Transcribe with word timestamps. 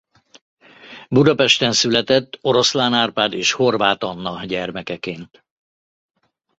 Budapesten 1.09 1.71
született 1.71 2.37
Oroszlán 2.41 2.93
Árpád 2.93 3.33
és 3.33 3.51
Horváth 3.51 4.05
Anna 4.05 4.45
gyermekeként. 4.45 5.43